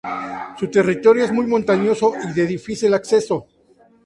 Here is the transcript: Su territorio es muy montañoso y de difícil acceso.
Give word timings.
Su 0.57 0.67
territorio 0.67 1.23
es 1.25 1.31
muy 1.31 1.45
montañoso 1.45 2.13
y 2.27 2.33
de 2.33 2.47
difícil 2.47 2.91
acceso. 2.95 3.45